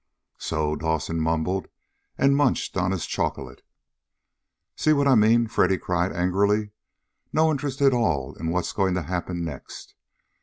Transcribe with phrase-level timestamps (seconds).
[0.39, 1.67] "So?" Dawson mumbled,
[2.17, 3.61] and munched on his chocolate.
[4.75, 6.71] "See what I mean?" Freddy cried angrily.
[7.31, 9.93] "No interest at all in what's going to happen next.